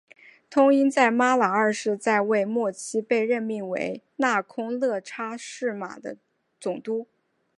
[0.49, 6.17] 通因在拉玛二世在位末期被任命为那空叻差是玛的
[6.59, 7.05] 总督。